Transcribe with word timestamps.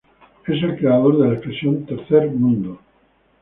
Es 0.47 0.63
el 0.63 0.77
creador 0.77 1.19
de 1.19 1.27
la 1.27 1.33
expresión 1.35 1.85
"tercer 1.85 2.31
mundo". 2.31 2.79